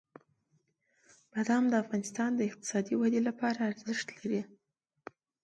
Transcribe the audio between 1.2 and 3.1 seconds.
بادام د افغانستان د اقتصادي